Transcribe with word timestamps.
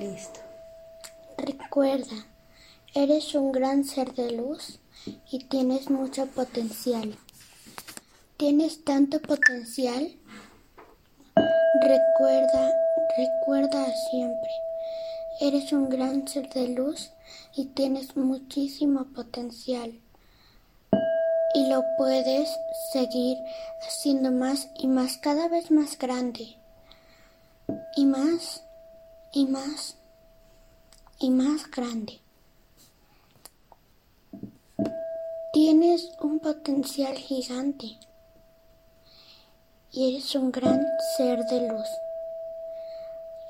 Listo. 0.00 0.40
Recuerda, 1.36 2.24
eres 2.94 3.34
un 3.34 3.52
gran 3.52 3.84
ser 3.84 4.14
de 4.14 4.30
luz 4.30 4.80
y 5.30 5.44
tienes 5.44 5.90
mucho 5.90 6.24
potencial. 6.24 7.18
Tienes 8.38 8.82
tanto 8.82 9.20
potencial. 9.20 10.16
Recuerda, 11.82 12.72
recuerda 13.18 13.92
siempre. 14.10 14.50
Eres 15.38 15.70
un 15.70 15.90
gran 15.90 16.26
ser 16.26 16.48
de 16.48 16.68
luz 16.68 17.10
y 17.54 17.66
tienes 17.66 18.16
muchísimo 18.16 19.04
potencial. 19.14 20.00
Y 21.52 21.68
lo 21.68 21.84
puedes 21.98 22.48
seguir 22.90 23.36
haciendo 23.86 24.30
más 24.32 24.70
y 24.78 24.86
más, 24.86 25.18
cada 25.18 25.48
vez 25.48 25.70
más 25.70 25.98
grande. 25.98 26.56
Y 27.96 28.06
más 28.06 28.64
y 29.32 29.46
más 29.46 29.96
y 31.18 31.30
más 31.30 31.70
grande. 31.70 32.20
Tienes 35.52 36.10
un 36.20 36.40
potencial 36.40 37.16
gigante 37.16 37.98
y 39.92 40.14
eres 40.14 40.34
un 40.34 40.50
gran 40.50 40.86
ser 41.16 41.44
de 41.46 41.68
luz. 41.68 41.88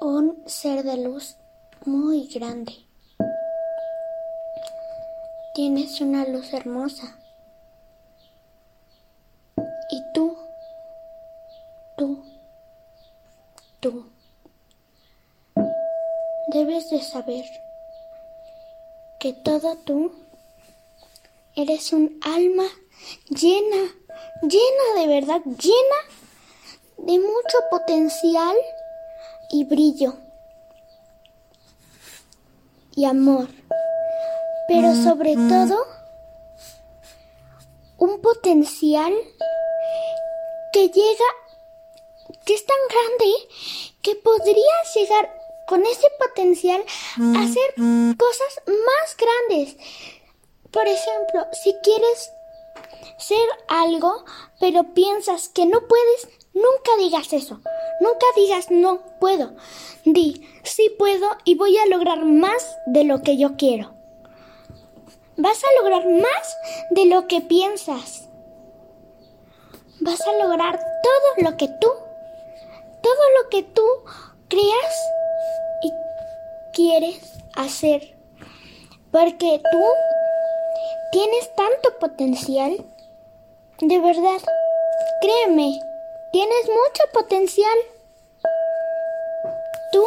Un 0.00 0.42
ser 0.46 0.82
de 0.82 0.96
luz 0.96 1.36
muy 1.84 2.26
grande. 2.28 2.72
Tienes 5.54 6.00
una 6.00 6.24
luz 6.26 6.52
hermosa. 6.52 7.18
Debes 16.50 16.90
de 16.90 17.02
saber 17.02 17.44
que 19.18 19.32
todo 19.32 19.76
tú 19.76 20.12
eres 21.54 21.92
un 21.92 22.18
alma 22.22 22.64
llena, 23.28 23.94
llena 24.42 25.00
de 25.00 25.06
verdad, 25.06 25.40
llena 25.44 26.00
de 26.98 27.18
mucho 27.18 27.58
potencial 27.70 28.56
y 29.50 29.64
brillo 29.64 30.14
y 32.94 33.04
amor, 33.04 33.48
pero 34.68 34.94
sobre 34.94 35.34
todo 35.34 35.86
un 37.98 38.20
potencial 38.20 39.12
que 40.72 40.88
llega, 40.88 41.24
que 42.44 42.54
es 42.54 42.64
tan 42.66 42.76
grande 42.88 43.34
que 44.02 44.16
podría 44.16 44.74
llegar 44.94 45.39
con 45.70 45.86
ese 45.86 46.08
potencial 46.18 46.82
hacer 47.38 47.74
cosas 48.16 48.62
más 48.66 49.16
grandes. 49.16 49.76
Por 50.72 50.88
ejemplo, 50.88 51.46
si 51.52 51.72
quieres 51.84 52.32
ser 53.18 53.48
algo, 53.68 54.24
pero 54.58 54.94
piensas 54.94 55.48
que 55.48 55.66
no 55.66 55.86
puedes, 55.86 56.28
nunca 56.54 56.90
digas 56.98 57.32
eso. 57.32 57.60
Nunca 58.00 58.26
digas 58.34 58.72
no 58.72 59.00
puedo. 59.20 59.54
Di 60.04 60.44
sí 60.64 60.92
puedo 60.98 61.28
y 61.44 61.54
voy 61.54 61.78
a 61.78 61.86
lograr 61.86 62.24
más 62.24 62.76
de 62.86 63.04
lo 63.04 63.22
que 63.22 63.38
yo 63.38 63.56
quiero. 63.56 63.94
Vas 65.36 65.62
a 65.62 65.80
lograr 65.80 66.04
más 66.08 66.56
de 66.90 67.04
lo 67.04 67.28
que 67.28 67.42
piensas. 67.42 68.28
Vas 70.00 70.20
a 70.22 70.32
lograr 70.32 70.80
todo 70.80 71.48
lo 71.48 71.56
que 71.56 71.68
tú, 71.68 71.92
todo 73.02 73.24
lo 73.40 73.48
que 73.50 73.62
tú 73.62 73.84
creas 74.48 75.19
quieres 76.80 77.20
hacer. 77.56 78.14
Porque 79.12 79.60
tú 79.70 79.84
tienes 81.12 81.54
tanto 81.54 81.98
potencial. 81.98 82.86
De 83.80 83.98
verdad, 83.98 84.40
créeme, 85.20 85.78
tienes 86.32 86.64
mucho 86.66 87.02
potencial. 87.12 87.78
Tú 89.92 90.04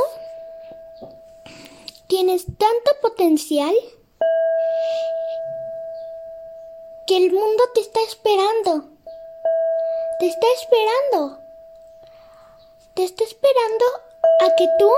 tienes 2.08 2.46
tanto 2.46 2.92
potencial 3.02 3.76
que 7.06 7.18
el 7.18 7.32
mundo 7.34 7.64
te 7.76 7.82
está 7.82 8.00
esperando. 8.02 8.90
Te 10.20 10.28
está 10.28 10.48
esperando. 10.60 11.40
Te 12.96 13.04
está 13.04 13.24
esperando 13.24 13.86
a 14.42 14.56
que 14.56 14.68
tú 14.80 14.90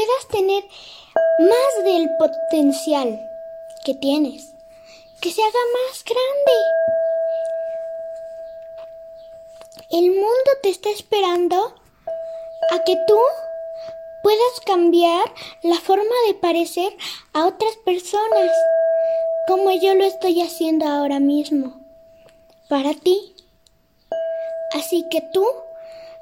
puedas 0.00 0.28
tener 0.28 0.64
más 1.40 1.84
del 1.84 2.08
potencial 2.16 3.28
que 3.84 3.94
tienes, 3.94 4.54
que 5.20 5.30
se 5.30 5.42
haga 5.42 5.58
más 5.74 6.04
grande. 6.04 6.52
El 9.90 10.10
mundo 10.12 10.50
te 10.62 10.70
está 10.70 10.88
esperando 10.90 11.74
a 12.70 12.84
que 12.84 12.96
tú 13.06 13.18
puedas 14.22 14.60
cambiar 14.64 15.24
la 15.62 15.76
forma 15.76 16.14
de 16.28 16.34
parecer 16.34 16.96
a 17.34 17.46
otras 17.46 17.76
personas, 17.84 18.50
como 19.48 19.70
yo 19.72 19.94
lo 19.94 20.04
estoy 20.04 20.40
haciendo 20.40 20.86
ahora 20.86 21.20
mismo, 21.20 21.78
para 22.68 22.94
ti. 22.94 23.34
Así 24.72 25.04
que 25.10 25.20
tú 25.34 25.44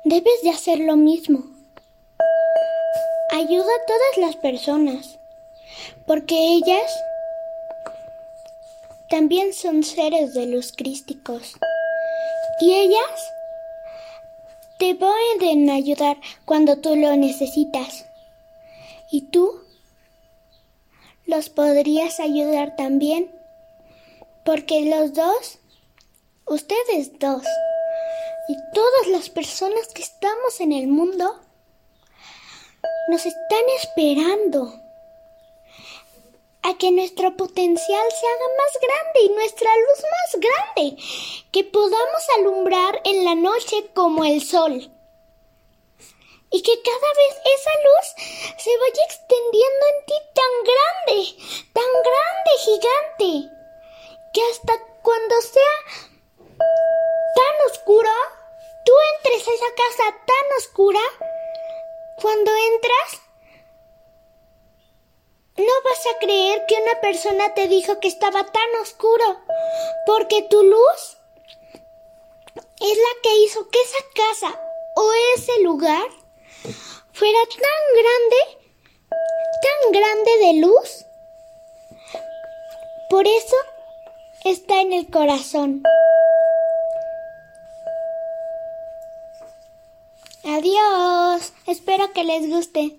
debes 0.05 0.43
de 0.43 0.51
hacer 0.51 0.81
lo 0.81 0.97
mismo 0.97 1.58
ayuda 3.31 3.65
a 3.65 3.87
todas 3.87 4.17
las 4.19 4.37
personas, 4.37 5.19
porque 6.07 6.37
ellas 6.37 6.91
también 9.09 9.53
son 9.53 9.83
seres 9.83 10.35
de 10.35 10.47
luz 10.47 10.73
crísticos. 10.73 11.55
Y 12.61 12.75
ellas 12.75 13.33
te 14.79 14.95
pueden 14.95 15.71
ayudar 15.71 16.19
cuando 16.45 16.79
tú 16.79 16.97
lo 16.97 17.17
necesitas. 17.17 18.07
Y 19.11 19.23
tú 19.23 19.63
los 21.27 21.49
podrías 21.49 22.21
ayudar 22.21 22.77
también, 22.77 23.31
porque 24.45 24.83
los 24.83 25.13
dos, 25.13 25.59
ustedes 26.47 27.19
dos, 27.19 27.43
y 28.49 28.57
todas 28.73 29.09
las 29.09 29.29
personas 29.29 29.89
que 29.95 30.03
estamos 30.03 30.61
en 30.61 30.73
el 30.73 30.89
mundo, 30.89 31.39
nos 33.09 33.25
están 33.27 33.65
esperando. 33.77 34.73
A 36.63 36.77
que 36.77 36.91
nuestro 36.91 37.37
potencial 37.37 38.07
se 38.11 38.27
haga 38.27 38.49
más 38.59 38.73
grande 38.83 39.21
y 39.23 39.29
nuestra 39.31 39.71
luz 39.77 40.05
más 40.15 40.41
grande, 40.47 41.03
que 41.53 41.65
podamos 41.65 42.23
alumbrar 42.39 43.01
en 43.05 43.25
la 43.25 43.35
noche 43.35 43.87
como 43.95 44.25
el 44.25 44.43
sol. 44.43 44.91
Y 46.51 46.63
que 46.63 46.83
cada 46.83 47.13
vez 47.15 47.41
esa 47.57 47.71
luz 47.87 48.07
se 48.59 48.77
vaya 48.79 49.05
extendiendo 49.05 49.85
en 49.93 50.07
ti 50.07 50.15
tan 50.35 50.53
grande, 50.71 51.19
tan 51.73 51.91
grande, 52.09 52.51
gigante, 52.65 53.59
que 54.33 54.43
hasta 54.51 54.73
cuando 55.03 55.41
sea 55.41 55.77
tan 57.35 57.71
oscuro, 57.71 58.11
tú 58.85 58.93
entres 59.17 59.47
a 59.47 59.55
esa 59.55 59.75
casa 59.75 60.17
tan 60.27 60.59
oscura, 60.59 61.01
cuando 62.21 62.51
entras, 62.75 63.23
no 65.57 65.73
vas 65.85 66.07
a 66.15 66.19
creer 66.19 66.65
que 66.67 66.75
una 66.75 67.01
persona 67.01 67.55
te 67.55 67.69
dijo 67.69 68.01
que 68.01 68.09
estaba 68.09 68.45
tan 68.45 68.83
oscuro, 68.83 69.41
porque 70.07 70.43
tu 70.43 70.63
luz 70.63 71.19
es 72.81 72.97
la 72.97 73.23
que 73.23 73.37
hizo 73.45 73.69
que 73.69 73.81
esa 73.81 74.05
casa 74.15 74.61
o 74.95 75.13
ese 75.37 75.61
lugar 75.63 76.09
fuera 77.13 77.39
tan 77.51 77.83
grande, 78.03 78.69
tan 79.63 79.93
grande 79.93 80.31
de 80.39 80.53
luz. 80.61 81.05
Por 83.11 83.27
eso 83.27 83.57
está 84.45 84.81
en 84.81 84.93
el 84.93 85.11
corazón. 85.11 85.83
Adiós. 90.45 91.18
Espero 91.67 92.13
que 92.13 92.25
les 92.25 92.49
guste. 92.49 92.97